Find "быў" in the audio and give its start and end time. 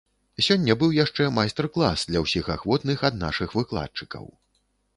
0.83-0.95